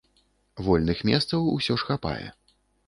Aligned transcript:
Вольных 0.69 1.03
месцаў 1.11 1.47
усё 1.57 1.73
ж 1.85 1.93
хапае. 1.93 2.27